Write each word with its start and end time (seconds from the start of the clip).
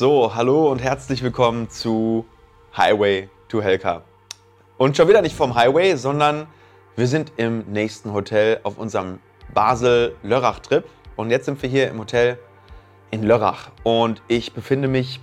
So, 0.00 0.34
hallo 0.34 0.70
und 0.72 0.78
herzlich 0.78 1.22
willkommen 1.22 1.68
zu 1.68 2.24
Highway 2.74 3.28
to 3.50 3.60
Helka. 3.60 4.00
Und 4.78 4.96
schon 4.96 5.08
wieder 5.08 5.20
nicht 5.20 5.36
vom 5.36 5.54
Highway, 5.54 5.94
sondern 5.94 6.46
wir 6.96 7.06
sind 7.06 7.32
im 7.36 7.70
nächsten 7.70 8.14
Hotel 8.14 8.60
auf 8.62 8.78
unserem 8.78 9.18
Basel-Lörrach-Trip. 9.52 10.86
Und 11.16 11.28
jetzt 11.28 11.44
sind 11.44 11.60
wir 11.60 11.68
hier 11.68 11.90
im 11.90 11.98
Hotel 11.98 12.38
in 13.10 13.24
Lörrach. 13.24 13.72
Und 13.82 14.22
ich 14.26 14.54
befinde 14.54 14.88
mich 14.88 15.20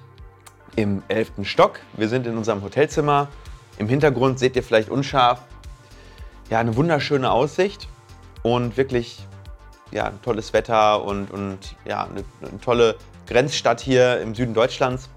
im 0.76 1.02
11. 1.08 1.32
Stock. 1.42 1.80
Wir 1.94 2.08
sind 2.08 2.28
in 2.28 2.38
unserem 2.38 2.62
Hotelzimmer. 2.62 3.30
Im 3.80 3.90
Hintergrund 3.90 4.38
seht 4.38 4.56
ihr 4.56 4.62
vielleicht 4.62 4.90
unscharf 4.90 5.42
ja, 6.52 6.60
eine 6.60 6.76
wunderschöne 6.76 7.32
Aussicht 7.32 7.88
und 8.44 8.78
wirklich 8.78 9.26
ja, 9.90 10.12
tolles 10.22 10.54
Wetter 10.54 11.04
und, 11.04 11.32
und 11.32 11.76
ja, 11.84 12.04
eine, 12.04 12.24
eine 12.48 12.62
tolle 12.62 12.96
Grenzstadt 13.28 13.82
hier 13.82 14.22
im 14.22 14.34
Süden 14.34 14.54
Deutschlands. 14.54 15.10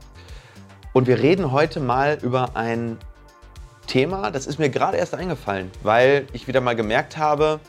Und 0.92 1.06
wir 1.06 1.18
reden 1.20 1.52
heute 1.52 1.80
mal 1.80 2.18
über 2.22 2.56
ein 2.56 2.98
Thema, 3.86 4.30
das 4.30 4.46
ist 4.46 4.58
mir 4.58 4.68
gerade 4.68 4.96
erst 4.96 5.14
eingefallen, 5.14 5.70
weil 5.82 6.26
ich 6.32 6.46
wieder 6.46 6.60
mal 6.60 6.76
gemerkt 6.76 7.16
habe, 7.16 7.60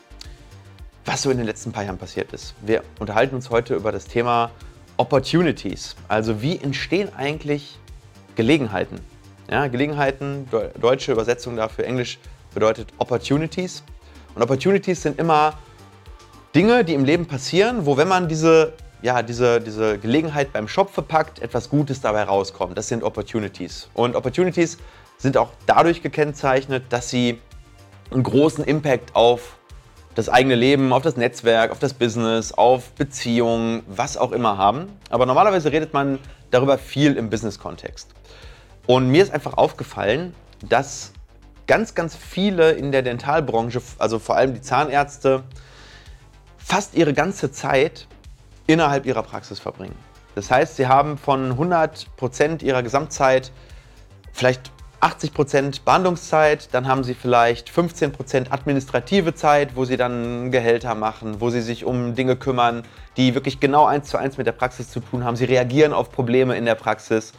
was 1.04 1.22
so 1.22 1.30
in 1.30 1.36
den 1.36 1.46
letzten 1.46 1.72
paar 1.72 1.84
Jahren 1.84 1.98
passiert 1.98 2.32
ist. 2.32 2.54
Wir 2.60 2.82
unterhalten 2.98 3.34
uns 3.34 3.50
heute 3.50 3.74
über 3.74 3.90
das 3.92 4.06
Thema 4.06 4.50
Opportunities. 4.96 5.96
Also 6.08 6.42
wie 6.42 6.58
entstehen 6.58 7.08
eigentlich 7.16 7.78
Gelegenheiten? 8.36 9.00
Ja, 9.50 9.66
Gelegenheiten, 9.66 10.48
deutsche 10.80 11.12
Übersetzung 11.12 11.56
dafür, 11.56 11.84
Englisch 11.84 12.18
bedeutet 12.54 12.88
Opportunities. 12.98 13.82
Und 14.34 14.42
Opportunities 14.42 15.02
sind 15.02 15.18
immer 15.18 15.54
Dinge, 16.54 16.84
die 16.84 16.94
im 16.94 17.04
Leben 17.04 17.26
passieren, 17.26 17.86
wo 17.86 17.96
wenn 17.96 18.08
man 18.08 18.28
diese, 18.28 18.74
ja, 19.02 19.22
diese, 19.22 19.60
diese 19.60 19.98
Gelegenheit 19.98 20.52
beim 20.52 20.68
Schopfe 20.68 21.02
packt, 21.02 21.40
etwas 21.40 21.68
Gutes 21.68 22.00
dabei 22.00 22.22
rauskommt. 22.22 22.78
Das 22.78 22.88
sind 22.88 23.02
Opportunities. 23.02 23.88
Und 23.94 24.16
Opportunities 24.16 24.78
sind 25.18 25.36
auch 25.36 25.50
dadurch 25.66 26.02
gekennzeichnet, 26.02 26.84
dass 26.90 27.10
sie 27.10 27.40
einen 28.10 28.22
großen 28.22 28.64
Impact 28.64 29.14
auf 29.14 29.58
das 30.14 30.28
eigene 30.28 30.54
Leben, 30.54 30.92
auf 30.92 31.02
das 31.02 31.16
Netzwerk, 31.16 31.70
auf 31.70 31.78
das 31.78 31.94
Business, 31.94 32.52
auf 32.52 32.90
Beziehungen, 32.92 33.82
was 33.86 34.16
auch 34.16 34.32
immer 34.32 34.58
haben. 34.58 34.88
Aber 35.10 35.26
normalerweise 35.26 35.72
redet 35.72 35.92
man 35.94 36.18
darüber 36.50 36.78
viel 36.78 37.16
im 37.16 37.30
Business-Kontext. 37.30 38.10
Und 38.86 39.08
mir 39.08 39.22
ist 39.22 39.32
einfach 39.32 39.54
aufgefallen, 39.54 40.34
dass 40.68 41.12
ganz, 41.66 41.94
ganz 41.94 42.14
viele 42.14 42.72
in 42.72 42.92
der 42.92 43.02
Dentalbranche, 43.02 43.80
also 43.98 44.18
vor 44.18 44.36
allem 44.36 44.54
die 44.54 44.60
Zahnärzte, 44.60 45.44
fast 46.58 46.94
ihre 46.94 47.14
ganze 47.14 47.50
Zeit 47.50 48.06
innerhalb 48.72 49.06
ihrer 49.06 49.22
Praxis 49.22 49.60
verbringen. 49.60 49.96
Das 50.34 50.50
heißt, 50.50 50.76
sie 50.76 50.86
haben 50.86 51.18
von 51.18 51.52
100 51.52 52.16
Prozent 52.16 52.62
ihrer 52.62 52.82
Gesamtzeit 52.82 53.52
vielleicht 54.32 54.70
80 55.00 55.34
Prozent 55.34 55.84
Behandlungszeit, 55.84 56.68
dann 56.72 56.86
haben 56.86 57.02
sie 57.02 57.14
vielleicht 57.14 57.68
15 57.68 58.12
Prozent 58.12 58.52
administrative 58.52 59.34
Zeit, 59.34 59.74
wo 59.74 59.84
sie 59.84 59.96
dann 59.96 60.52
Gehälter 60.52 60.94
machen, 60.94 61.40
wo 61.40 61.50
sie 61.50 61.60
sich 61.60 61.84
um 61.84 62.14
Dinge 62.14 62.36
kümmern, 62.36 62.84
die 63.16 63.34
wirklich 63.34 63.58
genau 63.58 63.84
eins 63.84 64.08
zu 64.08 64.16
eins 64.16 64.38
mit 64.38 64.46
der 64.46 64.52
Praxis 64.52 64.90
zu 64.90 65.00
tun 65.00 65.24
haben. 65.24 65.34
Sie 65.34 65.44
reagieren 65.44 65.92
auf 65.92 66.12
Probleme 66.12 66.56
in 66.56 66.64
der 66.64 66.76
Praxis 66.76 67.32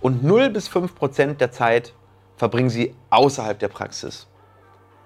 und 0.00 0.24
0 0.24 0.50
bis 0.50 0.66
5 0.66 0.94
Prozent 0.96 1.40
der 1.40 1.52
Zeit 1.52 1.94
verbringen 2.36 2.68
sie 2.68 2.94
außerhalb 3.10 3.60
der 3.60 3.68
Praxis. 3.68 4.26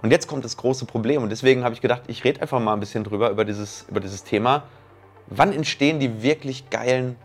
Und 0.01 0.11
jetzt 0.11 0.29
kommt 0.29 0.45
das 0.45 0.57
große 0.57 0.87
Problem 0.87 1.23
und 1.23 1.29
deswegen 1.29 1.63
habe 1.63 1.75
ich 1.75 1.83
gedacht, 1.83 2.03
ich 2.07 2.25
rede 2.25 2.41
einfach 2.41 2.59
mal 2.59 2.73
ein 2.73 2.81
bisschen 2.81 3.05
drüber, 3.05 3.31
über 3.31 3.45
dieses, 3.45 3.85
über 3.91 4.01
dieses 4.01 4.25
Thema. 4.25 4.63
Wann 5.31 5.53
entstehen 5.53 6.01
die 6.01 6.23
wirklich 6.23 6.71
geilen 6.71 7.17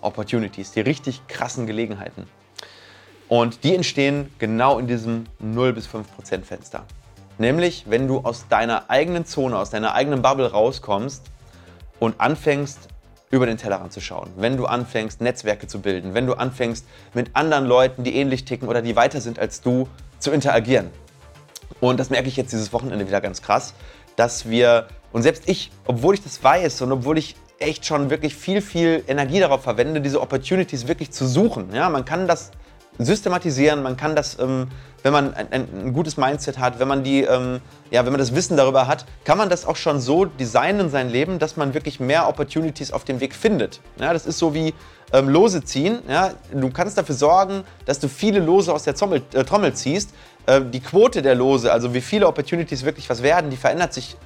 Opportunities, 0.00 0.72
die 0.72 0.80
richtig 0.80 1.26
krassen 1.28 1.66
Gelegenheiten? 1.66 2.26
Und 3.28 3.64
die 3.64 3.74
entstehen 3.74 4.32
genau 4.38 4.78
in 4.78 4.86
diesem 4.86 5.24
0 5.38 5.72
bis 5.74 5.86
5 5.86 6.14
Prozent 6.14 6.46
Fenster. 6.46 6.84
Nämlich, 7.38 7.84
wenn 7.88 8.08
du 8.08 8.18
aus 8.18 8.48
deiner 8.48 8.90
eigenen 8.90 9.24
Zone, 9.24 9.58
aus 9.58 9.70
deiner 9.70 9.94
eigenen 9.94 10.22
Bubble 10.22 10.50
rauskommst 10.50 11.22
und 11.98 12.18
anfängst, 12.18 12.88
über 13.30 13.46
den 13.46 13.58
Tellerrand 13.58 13.92
zu 13.92 14.00
schauen. 14.00 14.30
Wenn 14.36 14.56
du 14.56 14.66
anfängst, 14.66 15.20
Netzwerke 15.20 15.68
zu 15.68 15.80
bilden, 15.80 16.14
wenn 16.14 16.26
du 16.26 16.34
anfängst, 16.34 16.84
mit 17.14 17.36
anderen 17.36 17.66
Leuten, 17.66 18.02
die 18.02 18.16
ähnlich 18.16 18.44
ticken 18.44 18.68
oder 18.68 18.82
die 18.82 18.96
weiter 18.96 19.20
sind 19.20 19.38
als 19.38 19.60
du, 19.60 19.86
zu 20.18 20.32
interagieren. 20.32 20.90
Und 21.78 22.00
das 22.00 22.10
merke 22.10 22.26
ich 22.26 22.36
jetzt 22.36 22.52
dieses 22.52 22.72
Wochenende 22.72 23.06
wieder 23.06 23.20
ganz 23.20 23.40
krass, 23.40 23.74
dass 24.16 24.48
wir, 24.48 24.88
und 25.12 25.22
selbst 25.22 25.48
ich, 25.48 25.70
obwohl 25.86 26.14
ich 26.14 26.22
das 26.22 26.42
weiß 26.42 26.82
und 26.82 26.90
obwohl 26.90 27.16
ich 27.16 27.36
echt 27.60 27.84
schon 27.86 28.10
wirklich 28.10 28.34
viel, 28.34 28.62
viel 28.62 29.04
Energie 29.06 29.38
darauf 29.38 29.62
verwende, 29.62 30.00
diese 30.00 30.20
Opportunities 30.20 30.88
wirklich 30.88 31.12
zu 31.12 31.26
suchen. 31.26 31.72
Ja, 31.74 31.88
man 31.90 32.04
kann 32.04 32.26
das 32.26 32.50
systematisieren, 32.98 33.82
man 33.82 33.96
kann 33.96 34.16
das, 34.16 34.38
ähm, 34.38 34.68
wenn 35.02 35.12
man 35.12 35.32
ein, 35.34 35.46
ein, 35.52 35.92
gutes 35.92 36.16
Mindset 36.16 36.58
hat, 36.58 36.78
wenn 36.78 36.88
man, 36.88 37.04
die, 37.04 37.22
ähm, 37.22 37.60
ja, 37.90 38.04
wenn 38.04 38.12
man 38.12 38.18
das 38.18 38.34
Wissen 38.34 38.56
darüber 38.56 38.86
hat, 38.86 39.06
kann 39.24 39.38
man 39.38 39.48
das 39.48 39.66
auch 39.66 39.76
schon 39.76 40.00
so 40.00 40.24
designen 40.24 40.80
in 40.80 40.90
sein 40.90 41.08
Leben, 41.08 41.38
dass 41.38 41.56
man 41.56 41.72
wirklich 41.72 42.00
mehr 42.00 42.28
Opportunities 42.28 42.92
auf 42.92 43.04
dem 43.04 43.20
Weg 43.20 43.34
findet. 43.34 43.80
Ja, 43.98 44.12
das 44.12 44.26
ist 44.26 44.38
so 44.38 44.54
wie 44.54 44.74
ähm, 45.12 45.28
Lose 45.28 45.62
ziehen. 45.64 46.00
Ja? 46.08 46.32
Du 46.52 46.70
kannst 46.70 46.98
dafür 46.98 47.14
sorgen, 47.14 47.64
dass 47.86 48.00
du 48.00 48.08
viele 48.08 48.40
Lose 48.40 48.72
aus 48.72 48.84
der 48.84 48.94
Trommel, 48.94 49.22
äh, 49.32 49.44
Trommel 49.44 49.74
ziehst. 49.74 50.10
Äh, 50.46 50.60
die 50.62 50.80
Quote 50.80 51.22
der 51.22 51.34
Lose, 51.34 51.72
also 51.72 51.94
wie 51.94 52.00
viele 52.00 52.26
Opportunities 52.26 52.84
wirklich 52.84 53.08
was 53.08 53.22
werden, 53.22 53.50
die 53.50 53.56
verändert 53.56 53.94
sich 53.94 54.16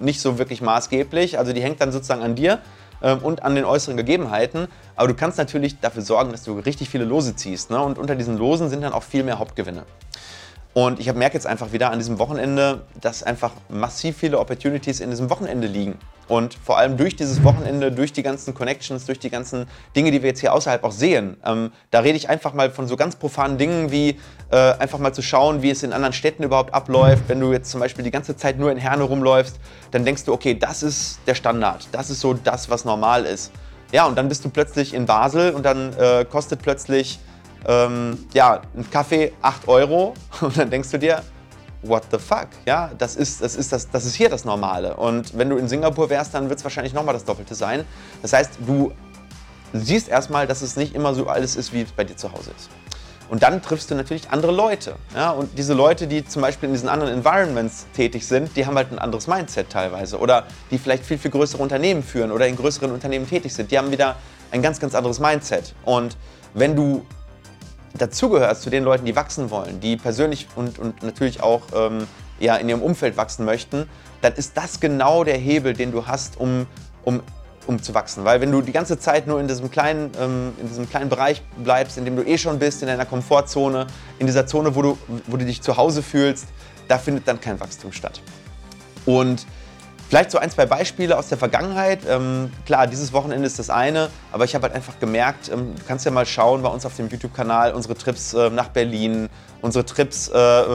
nicht 0.00 0.20
so 0.20 0.38
wirklich 0.38 0.62
maßgeblich. 0.62 1.38
Also 1.38 1.52
die 1.52 1.62
hängt 1.62 1.80
dann 1.80 1.92
sozusagen 1.92 2.22
an 2.22 2.34
dir 2.34 2.60
ähm, 3.02 3.18
und 3.18 3.42
an 3.42 3.54
den 3.54 3.64
äußeren 3.64 3.96
Gegebenheiten. 3.96 4.68
Aber 4.96 5.08
du 5.08 5.14
kannst 5.14 5.38
natürlich 5.38 5.80
dafür 5.80 6.02
sorgen, 6.02 6.32
dass 6.32 6.44
du 6.44 6.58
richtig 6.58 6.88
viele 6.88 7.04
Lose 7.04 7.36
ziehst. 7.36 7.70
Ne? 7.70 7.80
Und 7.80 7.98
unter 7.98 8.16
diesen 8.16 8.38
Losen 8.38 8.68
sind 8.68 8.82
dann 8.82 8.92
auch 8.92 9.02
viel 9.02 9.24
mehr 9.24 9.38
Hauptgewinne. 9.38 9.84
Und 10.72 11.00
ich 11.00 11.12
merke 11.12 11.34
jetzt 11.34 11.46
einfach 11.46 11.72
wieder 11.72 11.90
an 11.90 11.98
diesem 11.98 12.18
Wochenende, 12.18 12.82
dass 13.00 13.22
einfach 13.24 13.52
massiv 13.68 14.16
viele 14.18 14.38
Opportunities 14.38 15.00
in 15.00 15.10
diesem 15.10 15.28
Wochenende 15.28 15.66
liegen. 15.66 15.98
Und 16.28 16.54
vor 16.54 16.78
allem 16.78 16.96
durch 16.96 17.16
dieses 17.16 17.42
Wochenende, 17.42 17.90
durch 17.90 18.12
die 18.12 18.22
ganzen 18.22 18.54
Connections, 18.54 19.04
durch 19.04 19.18
die 19.18 19.30
ganzen 19.30 19.66
Dinge, 19.96 20.12
die 20.12 20.22
wir 20.22 20.28
jetzt 20.28 20.38
hier 20.38 20.52
außerhalb 20.52 20.84
auch 20.84 20.92
sehen. 20.92 21.36
Ähm, 21.44 21.72
da 21.90 21.98
rede 21.98 22.16
ich 22.16 22.28
einfach 22.28 22.54
mal 22.54 22.70
von 22.70 22.86
so 22.86 22.94
ganz 22.94 23.16
profanen 23.16 23.58
Dingen 23.58 23.90
wie 23.90 24.16
äh, 24.52 24.56
einfach 24.74 25.00
mal 25.00 25.12
zu 25.12 25.22
schauen, 25.22 25.62
wie 25.62 25.70
es 25.70 25.82
in 25.82 25.92
anderen 25.92 26.12
Städten 26.12 26.44
überhaupt 26.44 26.72
abläuft. 26.72 27.24
Wenn 27.26 27.40
du 27.40 27.52
jetzt 27.52 27.72
zum 27.72 27.80
Beispiel 27.80 28.04
die 28.04 28.12
ganze 28.12 28.36
Zeit 28.36 28.60
nur 28.60 28.70
in 28.70 28.78
Herne 28.78 29.02
rumläufst, 29.02 29.58
dann 29.90 30.04
denkst 30.04 30.24
du, 30.24 30.32
okay, 30.32 30.54
das 30.54 30.84
ist 30.84 31.18
der 31.26 31.34
Standard. 31.34 31.88
Das 31.90 32.10
ist 32.10 32.20
so 32.20 32.32
das, 32.32 32.70
was 32.70 32.84
normal 32.84 33.24
ist. 33.24 33.50
Ja, 33.90 34.06
und 34.06 34.16
dann 34.16 34.28
bist 34.28 34.44
du 34.44 34.50
plötzlich 34.50 34.94
in 34.94 35.06
Basel 35.06 35.50
und 35.50 35.64
dann 35.66 35.92
äh, 35.98 36.24
kostet 36.24 36.62
plötzlich 36.62 37.18
ähm, 37.66 38.26
ja, 38.32 38.62
ein 38.76 38.90
Kaffee 38.90 39.32
8 39.42 39.68
Euro 39.68 40.14
und 40.40 40.56
dann 40.56 40.70
denkst 40.70 40.90
du 40.90 40.98
dir, 40.98 41.22
what 41.82 42.04
the 42.10 42.18
fuck? 42.18 42.48
Ja, 42.66 42.90
das 42.98 43.16
ist, 43.16 43.42
das, 43.42 43.56
ist 43.56 43.72
das, 43.72 43.90
das 43.90 44.04
ist 44.04 44.14
hier 44.14 44.28
das 44.28 44.44
Normale. 44.44 44.96
Und 44.96 45.36
wenn 45.36 45.48
du 45.48 45.56
in 45.56 45.68
Singapur 45.68 46.10
wärst, 46.10 46.34
dann 46.34 46.48
wird 46.48 46.58
es 46.58 46.64
wahrscheinlich 46.64 46.92
nochmal 46.92 47.14
das 47.14 47.24
Doppelte 47.24 47.54
sein. 47.54 47.84
Das 48.22 48.32
heißt, 48.32 48.52
du 48.66 48.92
siehst 49.72 50.08
erstmal, 50.08 50.46
dass 50.46 50.62
es 50.62 50.76
nicht 50.76 50.94
immer 50.94 51.14
so 51.14 51.26
alles 51.26 51.56
ist, 51.56 51.72
wie 51.72 51.82
es 51.82 51.92
bei 51.92 52.04
dir 52.04 52.16
zu 52.16 52.32
Hause 52.32 52.50
ist. 52.56 52.70
Und 53.30 53.44
dann 53.44 53.62
triffst 53.62 53.88
du 53.90 53.94
natürlich 53.94 54.28
andere 54.30 54.50
Leute. 54.50 54.96
Ja? 55.14 55.30
Und 55.30 55.56
diese 55.56 55.72
Leute, 55.72 56.08
die 56.08 56.24
zum 56.26 56.42
Beispiel 56.42 56.68
in 56.68 56.74
diesen 56.74 56.88
anderen 56.88 57.14
Environments 57.14 57.86
tätig 57.94 58.26
sind, 58.26 58.56
die 58.56 58.66
haben 58.66 58.74
halt 58.74 58.90
ein 58.90 58.98
anderes 58.98 59.28
Mindset 59.28 59.70
teilweise. 59.70 60.18
Oder 60.18 60.46
die 60.72 60.78
vielleicht 60.78 61.04
viel, 61.04 61.16
viel 61.16 61.30
größere 61.30 61.62
Unternehmen 61.62 62.02
führen 62.02 62.32
oder 62.32 62.48
in 62.48 62.56
größeren 62.56 62.90
Unternehmen 62.90 63.28
tätig 63.28 63.54
sind. 63.54 63.70
Die 63.70 63.78
haben 63.78 63.92
wieder 63.92 64.16
ein 64.50 64.62
ganz, 64.62 64.80
ganz 64.80 64.96
anderes 64.96 65.20
Mindset. 65.20 65.76
Und 65.84 66.16
wenn 66.54 66.74
du 66.74 67.06
dazugehörst 68.00 68.62
zu 68.62 68.70
den 68.70 68.84
Leuten, 68.84 69.04
die 69.04 69.16
wachsen 69.16 69.50
wollen, 69.50 69.80
die 69.80 69.96
persönlich 69.96 70.48
und, 70.56 70.78
und 70.78 71.02
natürlich 71.02 71.42
auch 71.42 71.62
ähm, 71.74 72.06
ja, 72.38 72.56
in 72.56 72.68
ihrem 72.68 72.82
Umfeld 72.82 73.16
wachsen 73.16 73.44
möchten, 73.44 73.88
dann 74.22 74.34
ist 74.34 74.56
das 74.56 74.80
genau 74.80 75.24
der 75.24 75.36
Hebel, 75.36 75.74
den 75.74 75.92
du 75.92 76.06
hast, 76.06 76.38
um, 76.38 76.66
um, 77.04 77.22
um 77.66 77.82
zu 77.82 77.94
wachsen. 77.94 78.24
Weil 78.24 78.40
wenn 78.40 78.50
du 78.50 78.62
die 78.62 78.72
ganze 78.72 78.98
Zeit 78.98 79.26
nur 79.26 79.40
in 79.40 79.48
diesem, 79.48 79.70
kleinen, 79.70 80.10
ähm, 80.18 80.52
in 80.60 80.68
diesem 80.68 80.88
kleinen 80.88 81.10
Bereich 81.10 81.42
bleibst, 81.62 81.98
in 81.98 82.04
dem 82.04 82.16
du 82.16 82.22
eh 82.22 82.38
schon 82.38 82.58
bist, 82.58 82.82
in 82.82 82.88
deiner 82.88 83.06
Komfortzone, 83.06 83.86
in 84.18 84.26
dieser 84.26 84.46
Zone, 84.46 84.74
wo 84.74 84.82
du, 84.82 84.98
wo 85.26 85.36
du 85.36 85.44
dich 85.44 85.62
zu 85.62 85.76
Hause 85.76 86.02
fühlst, 86.02 86.46
da 86.88 86.98
findet 86.98 87.28
dann 87.28 87.40
kein 87.40 87.60
Wachstum 87.60 87.92
statt. 87.92 88.20
Und 89.06 89.46
Vielleicht 90.10 90.32
so 90.32 90.38
ein, 90.38 90.50
zwei 90.50 90.66
Beispiele 90.66 91.16
aus 91.16 91.28
der 91.28 91.38
Vergangenheit. 91.38 92.00
Ähm, 92.08 92.50
klar, 92.66 92.88
dieses 92.88 93.12
Wochenende 93.12 93.46
ist 93.46 93.60
das 93.60 93.70
eine, 93.70 94.08
aber 94.32 94.44
ich 94.44 94.56
habe 94.56 94.64
halt 94.64 94.74
einfach 94.74 94.98
gemerkt, 94.98 95.48
ähm, 95.52 95.76
du 95.76 95.84
kannst 95.86 96.04
ja 96.04 96.10
mal 96.10 96.26
schauen 96.26 96.62
bei 96.62 96.68
uns 96.68 96.84
auf 96.84 96.96
dem 96.96 97.08
YouTube-Kanal, 97.08 97.72
unsere 97.74 97.94
Trips 97.94 98.34
äh, 98.34 98.50
nach 98.50 98.70
Berlin, 98.70 99.28
unsere 99.62 99.86
Trips, 99.86 100.26
äh, 100.26 100.34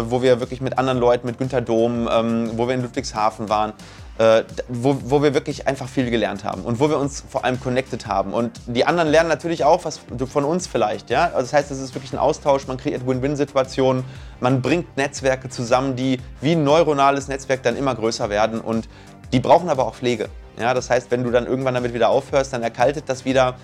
wo 0.10 0.22
wir 0.22 0.40
wirklich 0.40 0.62
mit 0.62 0.78
anderen 0.78 1.00
Leuten, 1.00 1.28
mit 1.28 1.38
Günter 1.38 1.60
Dom, 1.60 2.08
ähm, 2.10 2.52
wo 2.56 2.66
wir 2.70 2.76
in 2.76 2.82
Ludwigshafen 2.82 3.50
waren, 3.50 3.74
äh, 4.20 4.44
wo, 4.70 4.98
wo 5.04 5.22
wir 5.22 5.34
wirklich 5.34 5.68
einfach 5.68 5.90
viel 5.90 6.10
gelernt 6.10 6.46
haben 6.46 6.62
und 6.62 6.80
wo 6.80 6.90
wir 6.90 6.98
uns 6.98 7.24
vor 7.28 7.44
allem 7.44 7.60
connected 7.60 8.08
haben. 8.08 8.34
Und 8.34 8.52
die 8.68 8.86
anderen 8.86 9.10
lernen 9.10 9.28
natürlich 9.28 9.66
auch 9.66 9.84
was 9.84 10.00
von 10.28 10.46
uns 10.46 10.68
vielleicht. 10.68 11.10
Ja? 11.10 11.26
Also 11.26 11.42
das 11.42 11.54
heißt, 11.54 11.72
es 11.72 11.80
ist 11.80 11.94
wirklich 11.94 12.14
ein 12.14 12.20
Austausch, 12.20 12.68
man 12.68 12.78
kreiert 12.78 13.06
Win-Win-Situationen, 13.06 14.06
man 14.40 14.62
bringt 14.62 14.96
Netzwerke 14.96 15.50
zusammen, 15.50 15.98
die 15.98 16.22
wie 16.40 16.54
ein 16.54 16.64
neuronales 16.64 17.28
Netzwerk 17.28 17.64
dann 17.64 17.76
immer 17.76 17.96
größer 17.96 18.30
werden 18.30 18.62
und 18.62 18.88
die 19.32 19.40
brauchen 19.40 19.70
aber 19.70 19.86
auch 19.86 19.96
Pflege. 19.96 20.30
Ja, 20.60 20.74
das 20.74 20.90
heißt, 20.90 21.12
wenn 21.12 21.24
du 21.24 21.32
dann 21.32 21.48
irgendwann 21.48 21.74
damit 21.74 21.94
wieder 21.94 22.10
aufhörst, 22.10 22.54
dann 22.54 22.64
erkaltet 22.64 23.06
das 23.08 23.26
wieder. 23.26 23.56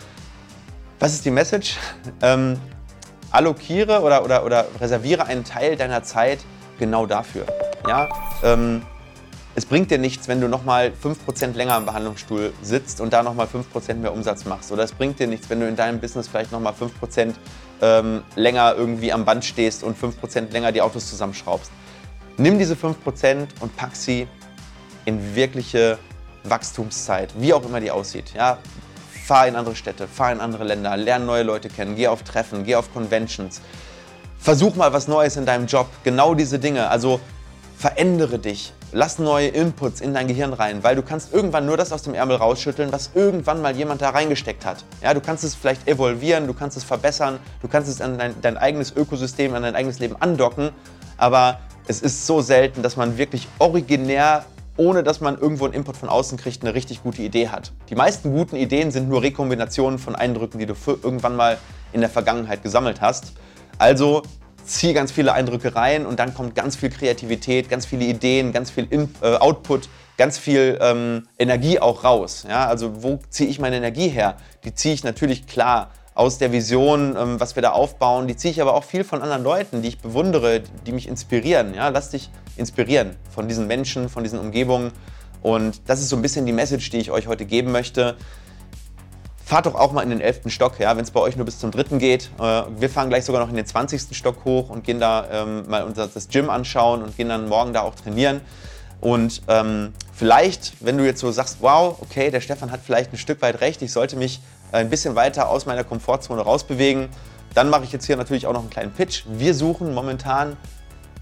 Was 1.00 1.14
ist 1.14 1.26
die 1.26 1.32
Message? 1.32 1.78
Ähm, 2.22 2.60
allokiere 3.32 4.02
oder, 4.02 4.24
oder, 4.24 4.46
oder 4.46 4.66
reserviere 4.80 5.26
einen 5.26 5.44
Teil 5.44 5.76
deiner 5.76 6.04
Zeit 6.04 6.40
genau 6.78 7.06
dafür. 7.06 7.46
Ja? 7.88 8.10
Ähm, 8.44 8.84
es 9.56 9.66
bringt 9.66 9.92
dir 9.92 9.98
nichts, 9.98 10.28
wenn 10.28 10.40
du 10.40 10.48
nochmal 10.48 10.94
5% 11.04 11.56
länger 11.56 11.76
am 11.76 11.86
Behandlungsstuhl 11.86 12.54
sitzt 12.62 13.02
und 13.02 13.12
da 13.12 13.22
nochmal 13.22 13.48
5% 13.48 13.96
mehr 13.96 14.14
Umsatz 14.14 14.46
machst. 14.46 14.72
Oder 14.72 14.84
es 14.84 14.94
bringt 14.94 15.20
dir 15.20 15.28
nichts, 15.28 15.50
wenn 15.50 15.60
du 15.60 15.68
in 15.68 15.76
deinem 15.76 16.00
Business 16.00 16.28
vielleicht 16.28 16.52
nochmal 16.52 16.74
5% 16.74 17.34
ähm, 17.82 18.24
länger 18.36 18.76
irgendwie 18.78 19.12
am 19.12 19.26
Band 19.26 19.44
stehst 19.44 19.84
und 19.84 19.98
5% 19.98 20.52
länger 20.52 20.72
die 20.72 20.82
Autos 20.82 21.10
zusammenschraubst. 21.10 21.72
Nimm 22.38 22.60
diese 22.60 22.76
5% 22.76 22.96
und 23.60 23.76
pack 23.76 23.96
sie 23.96 24.28
in 25.12 25.36
wirkliche 25.36 25.98
Wachstumszeit, 26.44 27.34
wie 27.38 27.54
auch 27.54 27.64
immer 27.64 27.80
die 27.80 27.92
aussieht. 27.92 28.34
Ja? 28.34 28.58
Fahr 29.26 29.48
in 29.48 29.56
andere 29.56 29.76
Städte, 29.76 30.08
fahr 30.08 30.32
in 30.32 30.40
andere 30.40 30.64
Länder, 30.64 30.96
lerne 30.98 31.26
neue 31.26 31.44
Leute 31.44 31.70
kennen, 31.70 31.96
geh 31.96 32.08
auf 32.08 32.24
Treffen, 32.24 32.64
geh 32.64 32.76
auf 32.76 32.92
Conventions. 32.94 33.62
Versuch 34.40 34.76
mal 34.76 34.92
was 34.92 35.08
Neues 35.08 35.38
in 35.38 35.46
deinem 35.46 35.68
Job. 35.68 35.88
Genau 36.04 36.34
diese 36.34 36.58
Dinge. 36.58 36.90
Also 36.90 37.20
verändere 37.78 38.40
dich, 38.40 38.74
lass 38.92 39.20
neue 39.20 39.50
Inputs 39.50 40.02
in 40.02 40.14
dein 40.14 40.28
Gehirn 40.28 40.54
rein, 40.54 40.84
weil 40.84 40.96
du 40.96 41.04
kannst 41.04 41.34
irgendwann 41.34 41.66
nur 41.66 41.78
das 41.78 41.92
aus 41.92 42.04
dem 42.04 42.16
Ärmel 42.16 42.38
rausschütteln, 42.38 42.92
was 42.92 43.12
irgendwann 43.14 43.62
mal 43.62 43.76
jemand 43.76 44.02
da 44.02 44.10
reingesteckt 44.10 44.66
hat. 44.66 44.84
Ja, 45.04 45.14
du 45.14 45.22
kannst 45.22 45.44
es 45.44 45.56
vielleicht 45.56 45.88
evolvieren, 45.88 46.48
du 46.48 46.54
kannst 46.54 46.78
es 46.78 46.84
verbessern, 46.84 47.40
du 47.62 47.68
kannst 47.68 47.90
es 47.90 48.02
an 48.02 48.18
dein, 48.18 48.36
dein 48.42 48.58
eigenes 48.58 48.96
Ökosystem, 48.96 49.54
an 49.54 49.64
dein 49.64 49.76
eigenes 49.76 50.00
Leben 50.00 50.16
andocken, 50.20 50.72
aber 51.18 51.60
es 51.88 52.02
ist 52.02 52.26
so 52.26 52.42
selten, 52.42 52.84
dass 52.84 52.96
man 52.98 53.18
wirklich 53.18 53.48
originär 53.60 54.46
ohne 54.78 55.04
dass 55.04 55.22
man 55.22 55.38
irgendwo 55.38 55.66
einen 55.66 55.74
Input 55.74 55.98
von 55.98 56.10
außen 56.10 56.38
kriegt, 56.38 56.64
eine 56.64 56.74
richtig 56.74 57.04
gute 57.04 57.22
Idee 57.22 57.50
hat. 57.50 57.72
Die 57.90 57.96
meisten 57.96 58.32
guten 58.32 58.56
Ideen 58.56 58.92
sind 58.92 59.10
nur 59.10 59.22
Rekombinationen 59.22 60.00
von 60.00 60.16
Eindrücken, 60.16 60.60
die 60.60 60.66
du 60.66 60.76
irgendwann 60.86 61.36
mal 61.36 61.58
in 61.94 62.02
der 62.02 62.10
Vergangenheit 62.10 62.64
gesammelt 62.64 63.02
hast. 63.02 63.34
Also 63.78 64.24
ziehe 64.64 64.94
ganz 64.94 65.12
viele 65.12 65.34
Eindrücke 65.34 65.76
rein 65.76 66.06
und 66.06 66.20
dann 66.20 66.34
kommt 66.34 66.56
ganz 66.56 66.76
viel 66.76 66.90
Kreativität, 66.90 67.70
ganz 67.70 67.86
viele 67.86 68.06
Ideen, 68.06 68.52
ganz 68.52 68.72
viel 68.72 68.88
In 68.90 69.14
äh, 69.22 69.36
Output, 69.36 69.90
ganz 70.18 70.38
viel 70.38 70.78
ähm, 70.82 71.28
Energie 71.38 71.80
auch 71.80 72.04
raus. 72.04 72.46
Ja? 72.48 72.68
Also 72.68 73.04
wo 73.04 73.20
ziehe 73.30 73.50
ich 73.50 73.60
meine 73.60 73.78
Energie 73.78 74.08
her? 74.08 74.38
Die 74.64 74.74
ziehe 74.74 74.94
ich 74.94 75.04
natürlich 75.04 75.48
klar 75.48 75.92
aus 76.22 76.38
der 76.38 76.52
Vision, 76.52 77.16
ähm, 77.18 77.40
was 77.40 77.56
wir 77.56 77.64
da 77.64 77.72
aufbauen. 77.72 78.28
Die 78.28 78.36
ziehe 78.36 78.52
ich 78.52 78.62
aber 78.62 78.76
auch 78.76 78.84
viel 78.84 79.04
von 79.04 79.24
anderen 79.24 79.42
Leuten, 79.44 79.82
die 79.82 79.88
ich 79.88 79.98
bewundere, 79.98 80.62
die 80.86 80.92
mich 80.92 81.08
inspirieren. 81.08 81.74
Ja? 81.74 81.90
Lass 81.90 82.12
dich 82.12 82.30
inspirieren 82.58 83.16
von 83.34 83.48
diesen 83.48 83.66
Menschen, 83.66 84.08
von 84.08 84.24
diesen 84.24 84.38
Umgebungen. 84.38 84.92
Und 85.42 85.82
das 85.88 86.00
ist 86.00 86.10
so 86.10 86.16
ein 86.16 86.22
bisschen 86.22 86.46
die 86.46 86.54
Message, 86.54 86.92
die 86.92 86.98
ich 86.98 87.10
euch 87.10 87.26
heute 87.26 87.46
geben 87.46 87.72
möchte 87.72 88.16
fahrt 89.44 89.66
doch 89.66 89.76
auch 89.76 89.92
mal 89.92 90.02
in 90.02 90.12
den 90.12 90.22
11. 90.22 90.44
Stock, 90.48 90.80
ja, 90.80 90.96
wenn 90.96 91.04
es 91.04 91.12
bei 91.12 91.20
euch 91.20 91.36
nur 91.36 91.44
bis 91.44 91.60
zum 91.60 91.72
3. 91.72 91.98
geht. 91.98 92.30
Äh, 92.40 92.64
wir 92.80 92.90
fahren 92.90 93.10
gleich 93.10 93.26
sogar 93.26 93.42
noch 93.42 93.50
in 93.50 93.58
den 93.58 93.66
20. 93.66 94.16
Stock 94.16 94.46
hoch 94.46 94.70
und 94.70 94.86
gehen 94.86 95.02
da 95.02 95.28
ähm, 95.30 95.68
mal 95.68 95.84
unser, 95.84 96.08
das 96.08 96.30
Gym 96.30 96.50
anschauen 96.50 97.02
und 97.02 97.18
gehen 97.18 97.28
dann 97.28 97.50
morgen 97.50 97.74
da 97.74 97.82
auch 97.82 97.96
trainieren. 97.96 98.40
Und 99.02 99.42
ähm, 99.50 99.92
vielleicht, 100.14 100.76
wenn 100.80 100.98
du 100.98 101.06
jetzt 101.06 101.20
so 101.20 101.30
sagst, 101.34 101.58
wow, 101.60 101.98
okay, 102.00 102.32
der 102.32 102.40
Stefan 102.40 102.72
hat 102.72 102.80
vielleicht 102.82 103.12
ein 103.12 103.18
Stück 103.18 103.42
weit 103.42 103.60
recht, 103.60 103.82
ich 103.82 103.92
sollte 103.92 104.16
mich 104.16 104.40
ein 104.72 104.90
bisschen 104.90 105.16
weiter 105.16 105.50
aus 105.50 105.66
meiner 105.66 105.84
Komfortzone 105.84 106.42
rausbewegen, 106.42 107.10
dann 107.54 107.70
mache 107.70 107.84
ich 107.84 107.92
jetzt 107.92 108.06
hier 108.06 108.18
natürlich 108.18 108.48
auch 108.48 108.54
noch 108.54 108.62
einen 108.62 108.70
kleinen 108.70 108.92
Pitch. 108.92 109.24
Wir 109.28 109.54
suchen 109.54 109.94
momentan 109.94 110.58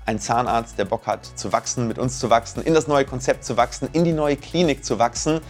einen 0.05 0.19
Zahnarzt, 0.19 0.77
der 0.77 0.85
Bock 0.85 1.05
hat 1.07 1.25
zu 1.25 1.51
wachsen, 1.51 1.87
mit 1.87 1.99
uns 1.99 2.19
zu 2.19 2.29
wachsen, 2.29 2.63
in 2.63 2.73
das 2.73 2.87
neue 2.87 3.05
Konzept 3.05 3.43
zu 3.43 3.57
wachsen, 3.57 3.89
in 3.93 4.03
die 4.03 4.13
neue 4.13 4.37
Klinik 4.37 4.83
zu 4.83 4.99
wachsen. 4.99 5.41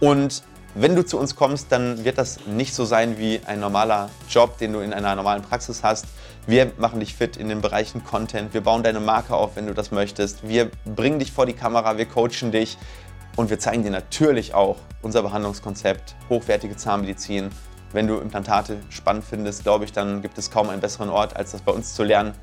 Und 0.00 0.42
wenn 0.74 0.94
du 0.94 1.04
zu 1.04 1.18
uns 1.18 1.34
kommst, 1.34 1.72
dann 1.72 2.04
wird 2.04 2.18
das 2.18 2.46
nicht 2.46 2.74
so 2.74 2.84
sein 2.84 3.18
wie 3.18 3.40
ein 3.46 3.58
normaler 3.58 4.10
Job, 4.28 4.58
den 4.58 4.72
du 4.72 4.80
in 4.80 4.92
einer 4.92 5.14
normalen 5.14 5.42
Praxis 5.42 5.82
hast. 5.82 6.06
Wir 6.46 6.72
machen 6.78 7.00
dich 7.00 7.14
fit 7.14 7.36
in 7.36 7.48
den 7.48 7.60
Bereichen 7.60 8.04
Content, 8.04 8.54
wir 8.54 8.60
bauen 8.60 8.82
deine 8.82 9.00
Marke 9.00 9.34
auf, 9.34 9.56
wenn 9.56 9.66
du 9.66 9.74
das 9.74 9.90
möchtest. 9.90 10.48
Wir 10.48 10.70
bringen 10.84 11.18
dich 11.18 11.32
vor 11.32 11.46
die 11.46 11.52
Kamera, 11.52 11.98
wir 11.98 12.06
coachen 12.06 12.52
dich 12.52 12.78
und 13.38 13.50
wir 13.50 13.60
zeigen 13.60 13.84
dir 13.84 13.92
natürlich 13.92 14.52
auch 14.52 14.78
unser 15.00 15.22
Behandlungskonzept, 15.22 16.16
hochwertige 16.28 16.76
Zahnmedizin. 16.76 17.50
Wenn 17.92 18.08
du 18.08 18.18
Implantate 18.18 18.78
spannend 18.90 19.24
findest, 19.24 19.62
glaube 19.62 19.84
ich, 19.84 19.92
dann 19.92 20.22
gibt 20.22 20.36
es 20.38 20.50
kaum 20.50 20.68
einen 20.68 20.80
besseren 20.80 21.08
Ort, 21.08 21.36
als 21.36 21.52
das 21.52 21.62
bei 21.62 21.70
uns 21.70 21.94
zu 21.94 22.02
lernen. 22.02 22.34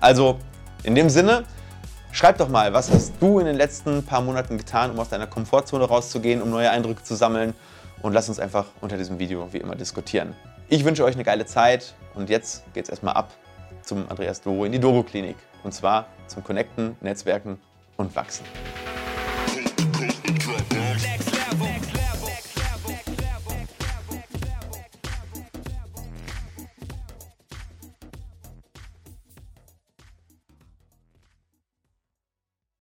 Also 0.00 0.38
in 0.82 0.94
dem 0.94 1.10
Sinne, 1.10 1.44
Schreib 2.12 2.38
doch 2.38 2.48
mal, 2.48 2.72
was 2.72 2.90
hast 2.90 3.12
du 3.20 3.38
in 3.38 3.46
den 3.46 3.54
letzten 3.54 4.04
paar 4.04 4.20
Monaten 4.20 4.58
getan, 4.58 4.90
um 4.90 4.98
aus 4.98 5.10
deiner 5.10 5.28
Komfortzone 5.28 5.84
rauszugehen, 5.84 6.42
um 6.42 6.50
neue 6.50 6.68
Eindrücke 6.68 7.04
zu 7.04 7.14
sammeln 7.14 7.54
und 8.02 8.14
lass 8.14 8.28
uns 8.28 8.40
einfach 8.40 8.66
unter 8.80 8.96
diesem 8.98 9.20
Video 9.20 9.52
wie 9.52 9.58
immer 9.58 9.76
diskutieren. 9.76 10.34
Ich 10.68 10.84
wünsche 10.84 11.04
euch 11.04 11.14
eine 11.14 11.22
geile 11.22 11.46
Zeit 11.46 11.94
und 12.16 12.28
jetzt 12.28 12.64
geht's 12.74 12.88
erstmal 12.88 13.14
ab 13.14 13.30
zum 13.82 14.08
Andreas 14.08 14.40
Doro 14.40 14.64
in 14.64 14.72
die 14.72 14.80
Doro 14.80 15.04
Klinik 15.04 15.36
und 15.62 15.72
zwar 15.72 16.08
zum 16.26 16.42
Connecten, 16.42 16.96
Netzwerken 17.00 17.60
und 17.96 18.16
Wachsen. 18.16 18.44